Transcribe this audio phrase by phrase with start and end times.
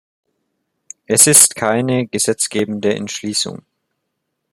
[1.05, 3.61] Es ist keine gesetzgebende Entschließung.